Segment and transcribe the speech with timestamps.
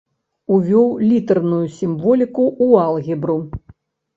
[0.55, 3.37] Увёў літарную сімволіку ў алгебру.